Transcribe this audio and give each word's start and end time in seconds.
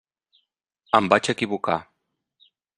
Em 1.01 1.11
vaig 1.15 1.31
equivocar. 1.35 1.79